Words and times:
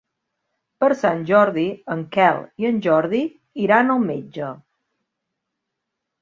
Per 0.83 0.87
Sant 1.01 1.19
Jordi 1.31 1.65
en 1.95 2.01
Quel 2.15 2.39
i 2.63 2.69
en 2.71 2.79
Jordi 2.87 3.21
iran 3.67 3.93
al 3.97 4.03
metge. 4.07 4.49